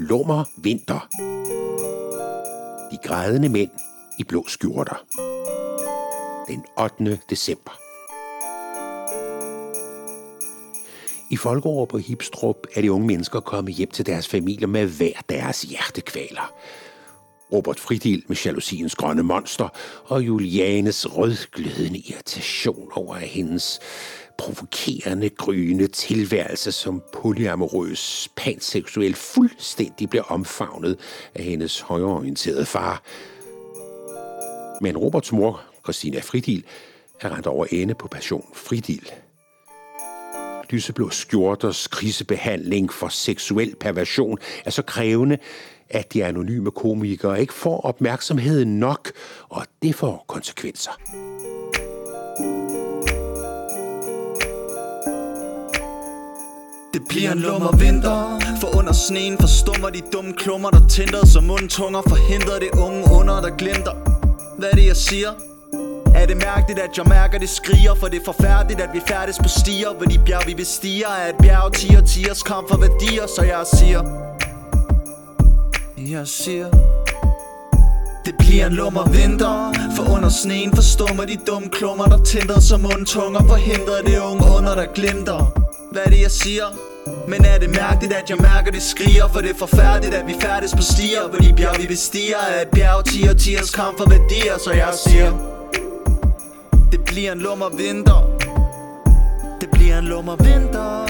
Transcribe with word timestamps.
lummer 0.00 0.44
vinter. 0.56 1.08
De 2.90 3.08
grædende 3.08 3.48
mænd 3.48 3.70
i 4.18 4.24
blå 4.24 4.44
skjorter. 4.48 5.04
Den 6.48 6.64
8. 6.78 7.18
december. 7.30 7.70
I 11.30 11.36
Folkeår 11.36 11.84
på 11.84 11.98
Hipstrup 11.98 12.56
er 12.74 12.80
de 12.80 12.92
unge 12.92 13.06
mennesker 13.06 13.40
kommet 13.40 13.74
hjem 13.74 13.90
til 13.90 14.06
deres 14.06 14.28
familier 14.28 14.66
med 14.66 14.86
hver 14.86 15.20
deres 15.28 15.62
hjertekvaler. 15.62 16.52
Robert 17.52 17.80
Fridil 17.80 18.24
med 18.28 18.36
jalousiens 18.44 18.94
grønne 18.94 19.22
monster, 19.22 19.68
og 20.04 20.22
Julianes 20.22 21.16
rødglødende 21.16 21.98
irritation 21.98 22.88
over 22.92 23.14
hendes 23.14 23.80
provokerende, 24.40 25.28
gryende 25.28 25.86
tilværelse 25.86 26.72
som 26.72 27.02
polyamorøs 27.12 28.28
panseksuel 28.36 29.14
fuldstændig 29.14 30.10
bliver 30.10 30.22
omfavnet 30.22 30.98
af 31.34 31.44
hendes 31.44 31.80
højreorienterede 31.80 32.66
far. 32.66 33.02
Men 34.80 34.96
Roberts 34.96 35.32
mor, 35.32 35.62
Christina 35.84 36.20
Fridil, 36.20 36.64
er 37.20 37.36
rent 37.36 37.46
over 37.46 37.66
ende 37.70 37.94
på 37.94 38.08
passion 38.08 38.46
Fridil. 38.54 39.10
Lyseblå 40.70 41.10
skjorters 41.10 41.86
krisebehandling 41.86 42.92
for 42.92 43.08
seksuel 43.08 43.76
perversion 43.76 44.38
er 44.64 44.70
så 44.70 44.82
krævende, 44.82 45.38
at 45.90 46.12
de 46.12 46.24
anonyme 46.24 46.70
komikere 46.70 47.40
ikke 47.40 47.54
får 47.54 47.80
opmærksomhed 47.80 48.64
nok, 48.64 49.12
og 49.48 49.66
det 49.82 49.94
får 49.94 50.24
konsekvenser. 50.28 50.90
Det 56.94 57.02
bliver 57.08 57.32
en 57.32 57.38
lummer 57.38 57.76
vinter. 57.76 58.40
For 58.60 58.78
under 58.78 58.92
sneen 58.92 59.38
forstummer 59.40 59.90
de 59.90 60.00
dumme 60.12 60.32
klummer 60.32 60.70
Der 60.70 60.88
tænder 60.88 61.26
som 61.26 61.44
mundtunger 61.44 62.02
Forhindrer 62.08 62.58
det 62.58 62.70
unge 62.72 63.02
under 63.18 63.40
der 63.40 63.56
glimter. 63.56 63.92
Hvad 64.58 64.68
er 64.72 64.74
det 64.74 64.86
jeg 64.86 64.96
siger? 64.96 65.30
Er 66.14 66.26
det 66.26 66.36
mærkeligt 66.36 66.78
at 66.78 66.98
jeg 66.98 67.06
mærker 67.06 67.38
det 67.38 67.48
skriger? 67.48 67.94
For 67.94 68.08
det 68.08 68.20
er 68.20 68.24
forfærdeligt 68.24 68.80
at 68.80 68.90
vi 68.94 69.00
færdes 69.08 69.38
på 69.38 69.48
stier. 69.48 69.92
Hvor 69.96 70.06
de 70.06 70.18
bjerg 70.26 70.46
vi 70.46 70.54
bestiger 70.54 71.08
Er 71.08 71.28
et 71.28 71.34
bjerg 71.42 71.72
tiger 71.72 72.00
tiers 72.00 72.42
kamp 72.42 72.68
for 72.70 72.78
værdier 72.78 73.26
Så 73.36 73.42
jeg 73.42 73.66
siger. 73.74 74.02
Jeg 75.98 76.28
siger. 76.28 76.68
Det 78.24 78.34
bliver 78.38 78.66
en 78.66 78.72
lummer 78.72 79.08
vinter. 79.08 79.72
For 79.96 80.16
under 80.16 80.28
sneen 80.28 80.74
forstummer 80.74 81.24
de 81.24 81.36
dumme 81.46 81.68
klummer 81.68 82.04
Der 82.04 82.24
tænder 82.24 82.60
som 82.60 82.80
mundtunger 82.80 83.40
Forhindrer 83.48 84.02
det 84.06 84.18
unge 84.18 84.44
under 84.58 84.74
der 84.74 84.86
glimter 84.94 85.69
hvad 85.92 86.02
er 86.04 86.10
det 86.10 86.20
jeg 86.20 86.30
siger? 86.30 86.64
Men 87.28 87.44
er 87.44 87.58
det 87.58 87.70
mærkeligt 87.70 88.12
at 88.12 88.30
jeg 88.30 88.38
mærker 88.38 88.70
det 88.70 88.82
skriger 88.82 89.28
For 89.28 89.40
det 89.40 89.50
er 89.50 89.54
forfærdeligt 89.54 90.14
at 90.14 90.26
vi 90.26 90.34
færdes 90.40 90.74
på 90.74 90.82
stier 90.82 91.28
Hvor 91.28 91.38
de 91.38 91.54
bjerg 91.56 91.82
vi 91.82 91.86
bestiger 91.86 92.36
er 92.36 92.62
et 92.62 92.68
bjerg 92.68 93.04
Tiger 93.04 93.34
tiers 93.34 93.70
kamp 93.70 93.98
for 93.98 94.08
værdier 94.08 94.58
Så 94.58 94.72
jeg 94.72 94.94
siger 95.06 95.30
Det 96.92 97.04
bliver 97.04 97.32
en 97.32 97.38
lummer 97.38 97.68
vinter 97.68 98.20
Det 99.60 99.70
bliver 99.70 99.98
en 99.98 100.04
lummer 100.04 100.36
vinter 100.36 101.06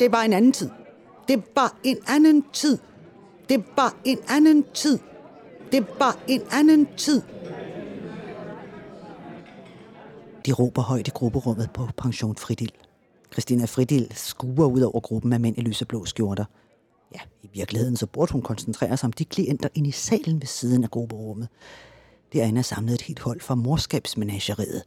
Det 0.00 0.12
var 0.12 0.22
en 0.22 0.32
anden 0.32 0.52
tid. 0.52 0.70
Det 1.28 1.42
var 1.56 1.74
en 1.84 1.96
anden 2.08 2.44
tid. 2.52 2.78
Det 3.48 3.64
var 3.76 3.94
en 4.04 4.18
anden 4.28 4.64
tid. 4.74 4.98
Det 5.72 5.86
var 5.98 6.16
en 6.28 6.42
anden 6.52 6.88
tid. 6.96 7.22
De 10.46 10.52
råber 10.52 10.82
højt 10.82 11.08
i 11.08 11.10
grupperummet 11.10 11.70
på 11.74 11.88
pension 11.96 12.36
Fridil. 12.36 12.72
Christina 13.32 13.64
Fridil 13.64 14.12
skuer 14.14 14.66
ud 14.66 14.80
over 14.80 15.00
gruppen 15.00 15.32
af 15.32 15.40
mænd 15.40 15.58
i 15.58 15.60
lyseblå 15.60 16.04
skjorter. 16.04 16.44
Ja, 17.14 17.20
i 17.42 17.48
virkeligheden 17.52 17.96
så 17.96 18.06
burde 18.06 18.32
hun 18.32 18.42
koncentrere 18.42 18.96
sig 18.96 19.06
om 19.06 19.12
de 19.12 19.24
klienter 19.24 19.68
inde 19.74 19.88
i 19.88 19.92
salen 19.92 20.40
ved 20.40 20.46
siden 20.46 20.84
af 20.84 20.90
grupperummet. 20.90 21.48
Derinde 22.32 22.58
er 22.58 22.62
samlet 22.62 22.94
et 22.94 23.02
helt 23.02 23.20
hold 23.20 23.40
fra 23.40 23.54
morskabsmenageriet. 23.54 24.82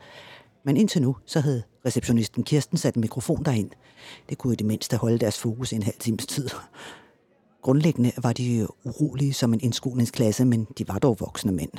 Men 0.65 0.77
indtil 0.77 1.01
nu, 1.01 1.15
så 1.25 1.39
havde 1.39 1.63
receptionisten 1.85 2.43
Kirsten 2.43 2.77
sat 2.77 2.95
en 2.95 3.01
mikrofon 3.01 3.43
derind. 3.43 3.69
Det 4.29 4.37
kunne 4.37 4.53
i 4.53 4.55
det 4.55 4.65
mindste 4.65 4.97
holde 4.97 5.17
deres 5.17 5.37
fokus 5.37 5.71
i 5.71 5.75
en 5.75 5.83
halv 5.83 5.99
times 5.99 6.25
tid. 6.25 6.49
Grundlæggende 7.61 8.11
var 8.17 8.33
de 8.33 8.67
urolige 8.83 9.33
som 9.33 9.53
en 9.53 9.61
indskolingsklasse, 9.61 10.45
men 10.45 10.67
de 10.77 10.87
var 10.87 10.99
dog 10.99 11.17
voksne 11.19 11.51
mænd. 11.51 11.71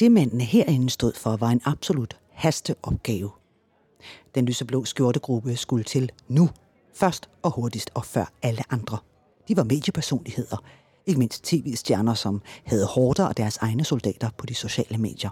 Det 0.00 0.12
mændene 0.12 0.44
herinde 0.44 0.90
stod 0.90 1.12
for, 1.14 1.36
var 1.36 1.48
en 1.48 1.60
absolut 1.64 2.18
hasteopgave. 2.30 3.30
Den 4.34 4.44
lyseblå 4.44 4.84
skjortegruppe 4.84 5.56
skulle 5.56 5.84
til 5.84 6.10
nu, 6.28 6.50
først 6.94 7.28
og 7.42 7.50
hurtigst 7.50 7.90
og 7.94 8.04
før 8.04 8.32
alle 8.42 8.62
andre. 8.70 8.98
De 9.48 9.56
var 9.56 9.64
mediepersonligheder, 9.64 10.56
ikke 11.06 11.18
mindst 11.18 11.44
tv-stjerner, 11.44 12.14
som 12.14 12.42
havde 12.64 12.86
hårder 12.86 13.24
og 13.24 13.36
deres 13.36 13.56
egne 13.56 13.84
soldater 13.84 14.30
på 14.38 14.46
de 14.46 14.54
sociale 14.54 14.98
medier. 14.98 15.30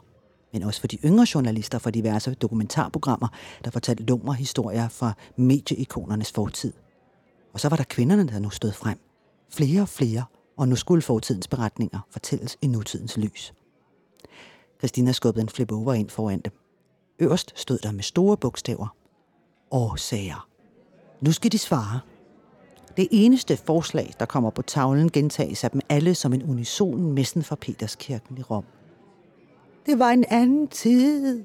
Men 0.53 0.63
også 0.63 0.81
for 0.81 0.87
de 0.87 0.99
yngre 1.05 1.27
journalister 1.35 1.79
fra 1.79 1.91
diverse 1.91 2.35
dokumentarprogrammer, 2.35 3.29
der 3.65 3.71
fortalte 3.71 4.05
lumre 4.05 4.35
historier 4.35 4.89
fra 4.89 5.13
medieikonernes 5.37 6.33
fortid. 6.33 6.73
Og 7.53 7.61
så 7.61 7.69
var 7.69 7.77
der 7.77 7.85
kvinderne, 7.85 8.29
der 8.29 8.39
nu 8.39 8.51
stod 8.51 8.73
frem. 8.73 8.99
Flere 9.51 9.83
og 9.83 9.89
flere, 9.89 10.25
og 10.57 10.69
nu 10.69 10.77
skulle 10.77 11.03
fortidens 11.03 11.49
beretninger 11.49 12.01
fortælles 12.11 12.59
i 12.63 12.67
nutidens 12.67 13.17
lys. 13.17 13.55
Christina 14.79 15.13
skubbede 15.13 15.43
en 15.43 15.49
flip 15.49 15.73
over 15.73 15.95
ind 15.95 16.11
foran 16.11 16.41
dem. 16.41 16.66
Øverst 17.19 17.53
stod 17.55 17.79
der 17.79 17.93
med 17.93 18.03
store 18.03 18.37
bogstaver. 18.37 18.97
Årsager. 19.71 20.49
Nu 21.21 21.33
skal 21.33 21.53
de 21.53 21.59
svare. 21.59 22.01
Det 22.97 23.09
eneste 23.11 23.57
forslag, 23.57 24.15
der 24.21 24.27
kommer 24.27 24.51
på 24.51 24.63
tavlen, 24.63 25.11
gentages 25.11 25.65
af 25.65 25.71
dem 25.71 25.81
alle 25.89 26.15
som 26.15 26.33
en 26.33 26.43
unison 26.43 27.13
messen 27.13 27.43
fra 27.43 27.57
Peterskirken 27.57 28.39
i 28.39 28.43
Rom. 28.43 28.65
Det 29.87 29.99
var 29.99 30.11
en 30.11 30.25
anden 30.29 30.69
tid. 30.69 31.45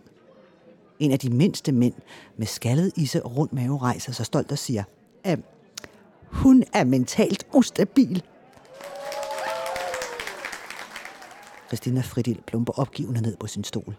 En 0.99 1.11
af 1.11 1.19
de 1.19 1.29
mindste 1.29 1.71
mænd 1.71 1.93
med 2.38 2.47
skaldet 2.47 2.91
isse 2.95 3.23
og 3.23 3.38
rund 3.38 3.49
mave 3.51 3.77
rejser 3.77 4.11
sig 4.11 4.25
stolt 4.25 4.51
og 4.51 4.57
siger, 4.57 4.83
at 5.23 5.39
hun 6.25 6.63
er 6.73 6.83
mentalt 6.83 7.47
ustabil. 7.53 8.23
Christina 11.67 12.01
Fridil 12.01 12.41
plumper 12.47 12.73
opgivende 12.73 13.21
ned 13.21 13.38
på 13.38 13.47
sin 13.47 13.63
stol. 13.63 13.95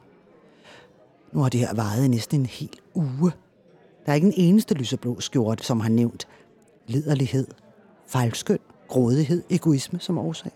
Nu 1.33 1.41
har 1.41 1.49
det 1.49 1.61
her 1.61 1.75
varet 1.75 2.11
næsten 2.11 2.41
en 2.41 2.47
hel 2.47 2.81
uge. 2.95 3.33
Der 4.07 4.13
er 4.13 4.15
ikke 4.15 4.27
en 4.27 4.35
eneste 4.37 4.75
lyserblå 4.75 5.21
skjorte, 5.21 5.65
som 5.65 5.81
har 5.81 5.89
nævnt 5.89 6.29
liderlighed, 6.87 7.47
fejlskøn, 8.07 8.59
grådighed, 8.89 9.43
egoisme 9.51 10.01
som 10.01 10.19
årsag. 10.19 10.53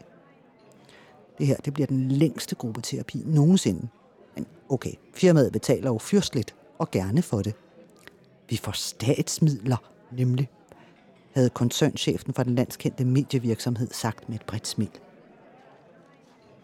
Det 1.39 1.47
her 1.47 1.57
det 1.57 1.75
bliver 1.75 1.87
den 1.87 2.09
længste 2.09 2.55
gruppeterapi 2.55 3.23
nogensinde. 3.27 3.89
Men 4.35 4.47
okay, 4.69 4.93
firmaet 5.15 5.53
betaler 5.53 5.91
jo 5.91 5.99
fyrstligt 5.99 6.55
og 6.79 6.91
gerne 6.91 7.23
for 7.23 7.43
det. 7.43 7.55
Vi 8.49 8.57
får 8.57 8.73
statsmidler, 8.73 9.77
nemlig, 10.13 10.49
havde 11.35 11.51
koncernchefen 11.51 12.35
for 12.35 12.43
den 12.43 12.55
landskendte 12.55 13.05
medievirksomhed 13.05 13.89
sagt 13.91 14.29
med 14.29 14.37
et 14.37 14.47
bredt 14.47 14.69
smil. 14.69 14.91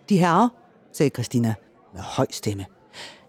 De 0.08 0.18
herrer, 0.18 0.48
sagde 0.92 1.10
Christina 1.10 1.54
med 1.92 2.00
høj 2.00 2.26
stemme, 2.30 2.66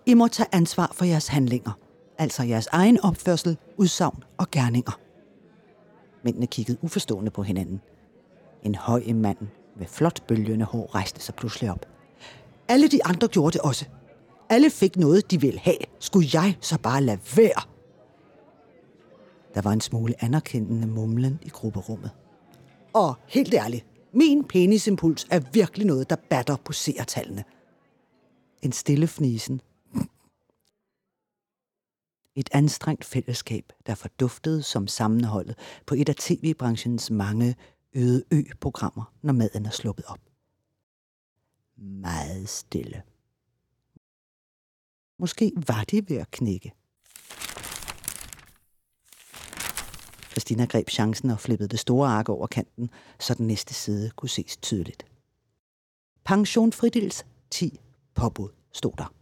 i 0.06 0.14
må 0.14 0.28
tage 0.28 0.50
ansvar 0.52 0.92
for 0.94 1.06
jeres 1.06 1.28
handlinger, 1.28 1.72
altså 2.18 2.44
jeres 2.44 2.68
egen 2.72 3.00
opførsel, 3.00 3.58
udsagn 3.78 4.24
og 4.38 4.52
gerninger. 4.52 5.00
Mændene 6.24 6.48
kiggede 6.48 6.78
uforstående 6.82 7.32
på 7.32 7.44
hinanden. 7.44 7.82
En 8.64 8.76
høj 8.76 9.04
mand 9.14 9.38
med 9.78 9.88
flot 9.88 10.28
bølgende 10.28 10.66
hår 10.66 10.96
rejste 10.96 11.22
sig 11.22 11.36
pludselig 11.36 11.72
op. 11.72 11.86
Alle 12.68 12.88
de 12.88 13.06
andre 13.06 13.28
gjorde 13.28 13.54
det 13.54 13.62
også. 13.62 13.86
Alle 14.50 14.70
fik 14.70 14.98
noget, 14.98 15.32
de 15.32 15.42
ville 15.42 15.60
have. 15.60 15.78
Skulle 16.00 16.28
jeg 16.34 16.58
så 16.62 16.80
bare 16.80 17.02
lade 17.02 17.20
være? 17.36 17.62
Der 19.54 19.62
var 19.62 19.72
en 19.72 19.82
smule 19.82 20.24
anerkendende 20.24 20.88
mumlen 20.88 21.40
i 21.42 21.50
grupperummet. 21.50 22.12
Og 22.94 23.16
helt 23.28 23.54
ærligt, 23.54 23.86
min 24.14 24.44
penisimpuls 24.44 25.28
er 25.32 25.40
virkelig 25.54 25.88
noget, 25.88 26.10
der 26.10 26.16
batter 26.30 26.56
på 26.66 26.74
seertallene. 26.74 27.44
En 28.62 28.72
stille 28.72 29.08
fnisen. 29.08 29.62
Et 32.36 32.50
anstrengt 32.52 33.06
fællesskab, 33.06 33.74
der 33.86 33.96
forduftede 33.96 34.64
som 34.64 34.88
sammenholdet 34.88 35.58
på 35.86 35.96
et 35.96 36.10
af 36.10 36.16
tv-branchens 36.16 37.12
mange 37.12 37.56
øde 37.94 38.24
ø-programmer, 38.32 39.14
når 39.22 39.34
maden 39.34 39.66
er 39.66 39.70
sluppet 39.70 40.06
op. 40.06 40.20
Meget 41.78 42.50
stille. 42.50 43.04
Måske 45.20 45.52
var 45.68 45.84
de 45.84 46.10
ved 46.10 46.18
at 46.18 46.32
knække. 46.32 46.74
Christina 50.32 50.66
greb 50.66 50.90
chancen 50.90 51.30
og 51.30 51.40
flippede 51.40 51.70
det 51.70 51.80
store 51.80 52.10
ark 52.10 52.30
over 52.30 52.48
kanten, 52.48 52.90
så 53.20 53.34
den 53.34 53.48
næste 53.48 53.74
side 53.74 54.10
kunne 54.10 54.30
ses 54.30 54.58
tydeligt. 54.58 55.06
Pension 56.24 56.74
Fridils 56.74 57.26
10 57.50 57.80
påbud 58.16 58.50
stod 58.72 58.92
der. 58.98 59.14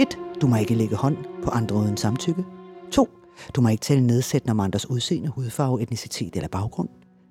1. 0.00 0.18
Du 0.40 0.46
må 0.46 0.56
ikke 0.56 0.74
lægge 0.74 0.96
hånd 0.96 1.16
på 1.42 1.50
andre 1.50 1.76
uden 1.76 1.96
samtykke. 1.96 2.44
2. 2.90 3.08
Du 3.56 3.60
må 3.60 3.68
ikke 3.68 3.80
tale 3.80 4.06
nedsættende 4.06 4.50
om 4.50 4.60
andres 4.60 4.90
udseende, 4.90 5.28
hudfarve, 5.28 5.82
etnicitet 5.82 6.36
eller 6.36 6.48
baggrund. 6.48 6.88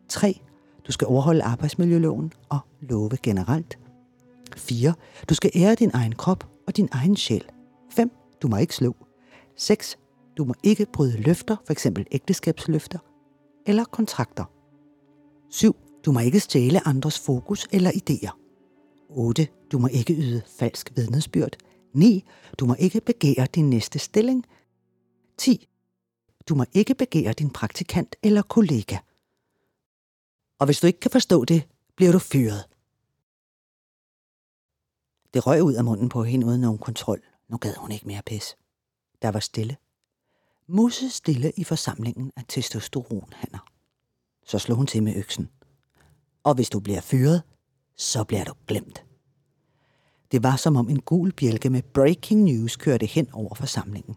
3. 0.10 0.42
Du 0.88 0.92
skal 0.92 1.08
overholde 1.08 1.44
arbejdsmiljøloven 1.44 2.34
og 2.50 2.60
love 2.82 3.18
generelt. 3.24 3.80
4. 4.58 4.94
Du 5.30 5.34
skal 5.34 5.52
ære 5.56 5.76
din 5.76 5.92
egen 5.94 6.16
krop 6.16 6.48
og 6.68 6.78
din 6.78 6.90
egen 6.92 7.16
sjæl. 7.16 7.44
5. 7.92 8.12
Du 8.42 8.48
må 8.48 8.58
ikke 8.58 8.76
slå. 8.76 8.96
6. 9.56 9.98
Du 10.38 10.44
må 10.44 10.54
ikke 10.64 10.86
bryde 10.94 11.22
løfter, 11.22 11.56
f.eks. 11.68 11.88
ægteskabsløfter 12.12 13.00
eller 13.66 13.84
kontrakter. 13.84 14.44
7. 15.50 15.76
Du 16.06 16.12
må 16.12 16.20
ikke 16.20 16.40
stjæle 16.40 16.88
andres 16.88 17.20
fokus 17.20 17.68
eller 17.72 17.92
idéer. 17.92 18.32
8. 19.10 19.48
Du 19.72 19.80
må 19.80 19.88
ikke 19.88 20.14
yde 20.14 20.42
falsk 20.60 20.92
vidnesbyrd. 20.96 21.56
9. 21.94 22.24
Du 22.60 22.66
må 22.66 22.76
ikke 22.80 23.02
begære 23.02 23.48
din 23.56 23.70
næste 23.70 24.00
stilling. 24.00 24.46
10. 25.38 25.68
Du 26.50 26.56
må 26.56 26.66
ikke 26.74 26.96
begære 26.96 27.34
din 27.34 27.50
praktikant 27.50 28.16
eller 28.24 28.42
kollega. 28.42 28.98
Og 30.60 30.66
hvis 30.66 30.80
du 30.80 30.88
ikke 30.88 31.00
kan 31.00 31.12
forstå 31.12 31.46
det, 31.46 31.68
bliver 31.96 32.12
du 32.12 32.20
fyret. 32.20 32.66
Det 35.34 35.48
røg 35.48 35.64
ud 35.64 35.74
af 35.74 35.84
munden 35.84 36.10
på 36.10 36.24
hende 36.24 36.48
uden 36.48 36.62
nogen 36.62 36.78
kontrol. 36.78 37.22
Nu 37.48 37.58
gad 37.58 37.76
hun 37.76 37.92
ikke 37.92 38.08
mere 38.08 38.22
pis. 38.26 38.56
Der 39.22 39.32
var 39.32 39.40
stille. 39.40 39.78
Musse 40.68 41.10
stille 41.10 41.52
i 41.58 41.64
forsamlingen 41.64 42.32
af 42.36 42.44
testosteronhanner. 42.48 43.70
Så 44.46 44.60
slog 44.60 44.78
hun 44.78 44.88
til 44.88 45.04
med 45.04 45.16
øksen. 45.16 45.50
Og 46.44 46.56
hvis 46.56 46.70
du 46.70 46.80
bliver 46.80 47.02
fyret, 47.02 47.44
så 47.96 48.24
bliver 48.24 48.44
du 48.44 48.54
glemt. 48.68 49.09
Det 50.32 50.44
var 50.44 50.56
som 50.56 50.76
om 50.76 50.90
en 50.90 51.02
gul 51.02 51.32
bjælke 51.32 51.70
med 51.70 51.82
breaking 51.82 52.44
news 52.44 52.76
kørte 52.76 53.06
hen 53.06 53.28
over 53.34 53.56
forsamlingen. 53.56 54.16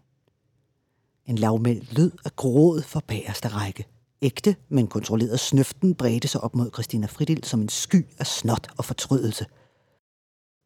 En 1.25 1.37
lavmældt 1.37 1.93
lyd 1.93 2.11
af 2.25 2.35
gråd 2.35 2.81
for 2.81 3.03
bagerste 3.07 3.47
række. 3.47 3.85
Ægte, 4.21 4.55
men 4.69 4.87
kontrolleret 4.87 5.39
snøften 5.39 5.95
bredte 5.95 6.27
sig 6.27 6.41
op 6.41 6.55
mod 6.55 6.69
Christina 6.73 7.07
Fridil 7.07 7.43
som 7.43 7.61
en 7.61 7.69
sky 7.69 8.05
af 8.19 8.27
snot 8.27 8.67
og 8.77 8.85
fortrydelse. 8.85 9.45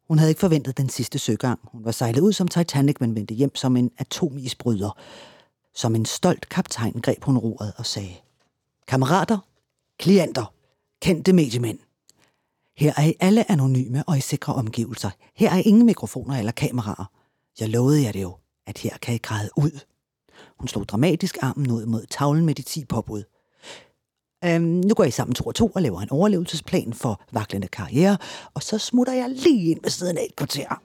Hun 0.08 0.18
havde 0.18 0.30
ikke 0.30 0.40
forventet 0.40 0.76
den 0.76 0.88
sidste 0.88 1.18
søgang. 1.18 1.60
Hun 1.62 1.84
var 1.84 1.90
sejlet 1.90 2.20
ud 2.20 2.32
som 2.32 2.48
Titanic, 2.48 2.96
men 3.00 3.14
vendte 3.14 3.34
hjem 3.34 3.54
som 3.54 3.76
en 3.76 3.90
atomisbryder. 3.98 4.98
Som 5.74 5.94
en 5.94 6.06
stolt 6.06 6.48
kaptajn 6.48 7.00
greb 7.02 7.24
hun 7.24 7.38
roret 7.38 7.72
og 7.76 7.86
sagde, 7.86 8.14
Kammerater, 8.88 9.38
klienter, 9.98 10.52
kendte 11.02 11.32
mediemænd. 11.32 11.78
Her 12.78 12.92
er 12.96 13.02
I 13.02 13.14
alle 13.20 13.50
anonyme 13.50 14.04
og 14.06 14.18
i 14.18 14.20
sikre 14.20 14.54
omgivelser. 14.54 15.10
Her 15.36 15.50
er 15.50 15.62
ingen 15.64 15.86
mikrofoner 15.86 16.38
eller 16.38 16.52
kameraer. 16.52 17.10
Jeg 17.60 17.68
lovede 17.68 18.04
jer 18.04 18.12
det 18.12 18.22
jo, 18.22 18.36
at 18.66 18.78
her 18.78 18.98
kan 19.02 19.14
I 19.14 19.18
græde 19.18 19.50
ud. 19.56 19.80
Hun 20.58 20.68
slog 20.68 20.88
dramatisk 20.88 21.38
armen 21.42 21.70
ud 21.70 21.86
mod 21.86 22.06
tavlen 22.10 22.46
med 22.46 22.54
de 22.54 22.62
10 22.62 22.84
påbud. 22.84 23.22
Øhm, 24.44 24.62
nu 24.62 24.94
går 24.94 25.04
I 25.04 25.10
sammen 25.10 25.34
to 25.34 25.44
og 25.44 25.54
to 25.54 25.66
og 25.74 25.82
laver 25.82 26.00
en 26.00 26.10
overlevelsesplan 26.10 26.92
for 26.92 27.22
vaklende 27.32 27.68
karriere, 27.68 28.16
og 28.54 28.62
så 28.62 28.78
smutter 28.78 29.12
jeg 29.12 29.30
lige 29.30 29.70
ind 29.70 29.80
ved 29.82 29.90
siden 29.90 30.18
af 30.18 30.26
et 30.30 30.36
kvarter. 30.36 30.82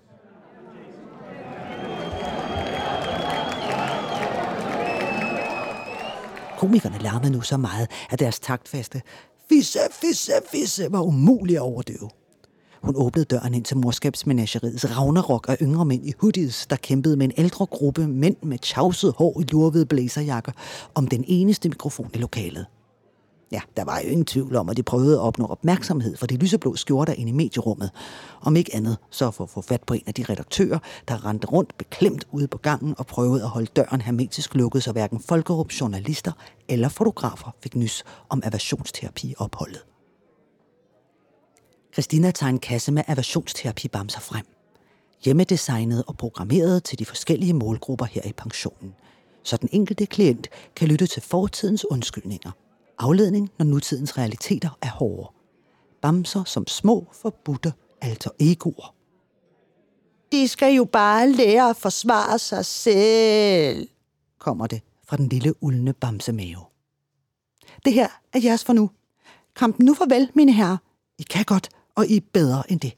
Komikerne 6.58 6.98
larmede 6.98 7.32
nu 7.32 7.42
så 7.42 7.58
meget, 7.58 7.92
at 8.10 8.20
deres 8.20 8.40
taktfaste 8.40 9.02
fisse, 9.50 9.80
fisse, 9.92 10.32
fisse 10.52 10.92
var 10.92 11.02
umuligt 11.02 11.58
at 11.58 11.62
overdøve. 11.62 12.10
Hun 12.84 12.96
åbnede 12.96 13.26
døren 13.26 13.54
ind 13.54 13.66
til 13.66 13.78
morskabsmenageriets 13.78 14.98
Ragnarok 14.98 15.46
af 15.50 15.58
yngre 15.62 15.86
mænd 15.86 16.06
i 16.06 16.14
hoodies, 16.20 16.68
der 16.68 16.76
kæmpede 16.76 17.18
med 17.18 17.26
en 17.26 17.34
ældre 17.38 17.66
gruppe 17.66 18.08
mænd 18.08 18.36
med 18.44 18.58
tjavset 18.58 19.14
hår 19.18 19.42
i 19.42 19.44
lurvede 19.44 19.86
blæserjakker 19.86 20.52
om 20.96 21.08
den 21.08 21.26
eneste 21.28 21.70
mikrofon 21.70 22.12
i 22.14 22.18
lokalet. 22.18 22.66
Ja, 23.54 23.62
der 23.78 23.84
var 23.84 24.00
jo 24.00 24.10
ingen 24.10 24.26
tvivl 24.26 24.56
om, 24.56 24.70
at 24.70 24.78
de 24.78 24.84
prøvede 24.84 25.14
at 25.14 25.20
opnå 25.20 25.46
opmærksomhed 25.46 26.18
for 26.18 26.28
de 26.28 26.38
lyseblå 26.38 26.76
skjorter 26.76 27.14
inde 27.14 27.30
i 27.30 27.34
medierummet. 27.34 27.92
Om 28.42 28.56
ikke 28.56 28.76
andet, 28.76 28.98
så 29.10 29.32
for 29.32 29.44
at 29.44 29.50
få 29.50 29.62
fat 29.62 29.84
på 29.84 29.94
en 29.94 30.04
af 30.08 30.14
de 30.14 30.26
redaktører, 30.30 30.80
der 31.08 31.26
rendte 31.26 31.48
rundt 31.48 31.78
beklemt 31.78 32.28
ude 32.32 32.48
på 32.48 32.58
gangen 32.58 32.96
og 32.98 33.06
prøvede 33.06 33.44
at 33.44 33.50
holde 33.50 33.68
døren 33.76 34.02
hermetisk 34.02 34.56
lukket, 34.56 34.84
så 34.84 34.92
hverken 34.92 35.20
folkerup 35.20 35.72
journalister 35.72 36.32
eller 36.70 36.90
fotografer 36.90 37.52
fik 37.64 37.76
nys 37.76 38.04
om 38.30 38.42
aversionsterapi-opholdet. 38.46 39.86
Christina 41.94 42.32
tager 42.32 42.50
en 42.50 42.60
kasse 42.60 42.92
med 42.92 43.04
aversionsterapi-bamser 43.08 44.20
frem. 44.20 44.46
Hjemmedesignet 45.26 46.04
og 46.08 46.18
programmeret 46.18 46.84
til 46.84 47.00
de 47.00 47.06
forskellige 47.06 47.54
målgrupper 47.54 48.06
her 48.06 48.22
i 48.26 48.34
pensionen. 48.34 48.94
Så 49.44 49.58
den 49.58 49.70
enkelte 49.72 50.06
klient 50.06 50.48
kan 50.76 50.88
lytte 50.88 51.08
til 51.08 51.22
fortidens 51.22 51.86
undskyldninger– 51.86 52.52
afledning, 52.98 53.50
når 53.58 53.66
nutidens 53.66 54.18
realiteter 54.18 54.78
er 54.82 54.90
hårde. 54.90 55.32
Bamser 56.02 56.44
som 56.44 56.68
små, 56.68 57.08
forbudte 57.12 57.74
alter 58.02 58.30
egoer. 58.40 58.96
De 60.32 60.48
skal 60.48 60.76
jo 60.76 60.86
bare 60.86 61.30
lære 61.30 61.70
at 61.70 61.76
forsvare 61.76 62.40
sig 62.40 62.66
selv, 62.66 63.90
kommer 64.40 64.68
det 64.68 64.82
fra 65.04 65.18
den 65.18 65.28
lille 65.28 65.64
uldne 65.64 65.94
bamsemave. 65.94 66.66
Det 67.86 67.94
her 67.94 68.08
er 68.34 68.40
jeres 68.44 68.64
for 68.64 68.74
nu. 68.74 68.90
Kampen 69.56 69.86
nu 69.86 69.94
farvel, 69.94 70.32
mine 70.36 70.54
herrer. 70.54 70.78
I 71.20 71.24
kan 71.24 71.46
godt, 71.46 71.70
og 71.96 72.08
I 72.08 72.18
er 72.18 72.22
bedre 72.34 72.72
end 72.72 72.80
det. 72.80 72.94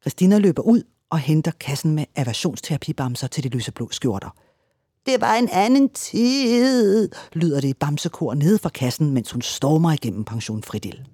Christina 0.00 0.38
løber 0.38 0.62
ud 0.62 0.82
og 1.10 1.18
henter 1.18 1.50
kassen 1.50 1.94
med 1.94 2.04
aversionsterapibamser 2.16 3.26
til 3.26 3.44
de 3.44 3.48
lyseblå 3.48 3.88
skjorter– 3.90 4.30
det 5.06 5.20
var 5.20 5.34
en 5.34 5.48
anden 5.52 5.88
tid, 5.88 7.08
lyder 7.32 7.60
det 7.60 7.68
i 7.68 7.74
bamsekor 7.74 8.34
nede 8.34 8.58
fra 8.58 8.68
kassen, 8.68 9.10
mens 9.10 9.30
hun 9.30 9.42
stormer 9.42 9.92
igennem 9.92 10.24
pension 10.24 10.62
Fridil. 10.62 11.08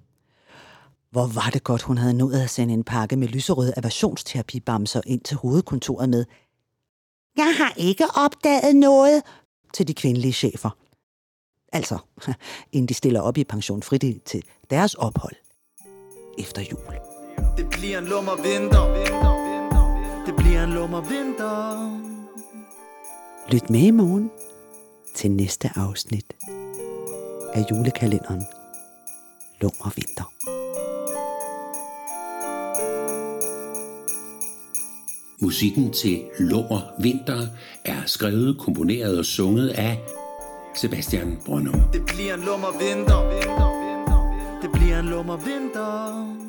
Hvor 1.11 1.27
var 1.27 1.49
det 1.53 1.63
godt, 1.63 1.81
hun 1.81 1.97
havde 1.97 2.13
nået 2.13 2.41
at 2.41 2.49
sende 2.49 2.73
en 2.73 2.83
pakke 2.83 3.15
med 3.15 3.27
lyserøde 3.27 3.73
aversionsterapibamser 3.77 5.01
ind 5.05 5.21
til 5.21 5.37
hovedkontoret 5.37 6.09
med 6.09 6.25
Jeg 7.37 7.55
har 7.57 7.73
ikke 7.77 8.05
opdaget 8.15 8.75
noget 8.75 9.23
til 9.73 9.87
de 9.87 9.93
kvindelige 9.93 10.33
chefer. 10.33 10.69
Altså, 11.73 11.97
inden 12.71 12.87
de 12.89 12.93
stiller 12.93 13.21
op 13.21 13.37
i 13.37 13.43
pension 13.43 13.83
Fridil 13.83 14.19
til 14.25 14.43
deres 14.69 14.93
ophold 14.93 15.35
efter 16.39 16.61
jul. 16.61 16.95
Det 17.57 17.69
bliver 17.69 17.97
en 17.97 18.05
lummer 18.05 18.35
vinter. 18.35 18.85
Det 20.25 20.35
bliver 20.35 20.63
en 20.63 20.69
lummer 20.69 21.01
vinter. 21.01 22.08
Lyt 23.51 23.69
med 23.69 23.79
i 23.79 23.91
morgen 23.91 24.31
til 25.15 25.31
næste 25.31 25.69
afsnit 25.75 26.25
af 27.53 27.65
julekalenderen 27.71 28.43
Lummer 29.61 29.93
Vinter. 29.95 30.33
Musikken 35.41 35.93
til 35.93 36.21
Lummer 36.39 37.01
Vinter 37.01 37.47
er 37.85 38.05
skrevet, 38.05 38.59
komponeret 38.59 39.19
og 39.19 39.25
sunget 39.25 39.69
af 39.69 39.99
Sebastian 40.75 41.37
Brønum. 41.45 41.81
Det 41.93 42.05
bliver 42.05 42.33
en 42.33 42.41
lummer 42.41 42.71
vinter. 42.71 43.29
Det 44.61 44.71
bliver 44.71 44.99
en 44.99 45.05
lummer 45.05 45.37
vinter. 45.37 46.48